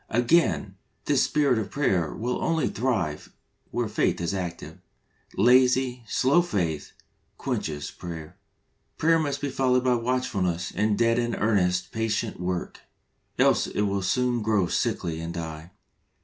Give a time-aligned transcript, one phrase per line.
[0.09, 3.31] Again, this spirit of prayer will only thrive
[3.69, 4.79] where faith is active.
[5.37, 6.93] Lazy, slow faith,
[7.37, 8.35] quenches prayer.
[8.97, 12.79] Prayer must be followed by watchfulness and dead in earnest, patient work,
[13.37, 15.69] else, it will soon grow sickly and die.